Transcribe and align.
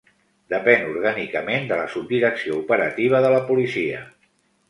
Depèn 0.53 0.85
orgànicament 0.93 1.67
de 1.71 1.77
la 1.81 1.83
Subdirecció 1.95 2.57
Operativa 2.63 3.23
de 3.27 3.31
la 3.35 3.45
Policia. 3.51 4.01